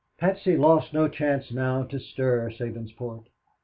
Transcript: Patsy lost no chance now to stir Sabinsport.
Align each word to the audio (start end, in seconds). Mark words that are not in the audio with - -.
Patsy 0.17 0.57
lost 0.57 0.93
no 0.95 1.07
chance 1.07 1.51
now 1.51 1.83
to 1.83 1.99
stir 1.99 2.49
Sabinsport. 2.49 3.25